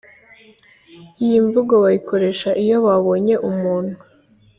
[1.23, 3.95] Iyi mvugo bayikoresha iyo babonye umuntu